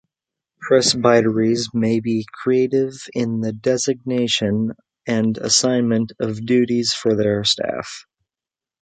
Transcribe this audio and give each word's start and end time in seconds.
Presbyteries 0.61 1.75
may 1.75 1.99
be 1.99 2.25
creative 2.41 2.95
in 3.13 3.39
the 3.41 3.53
designation 3.53 4.71
and 5.05 5.37
assignment 5.37 6.11
of 6.19 6.43
duties 6.43 6.91
for 6.91 7.15
their 7.15 7.43
staff. 7.43 8.05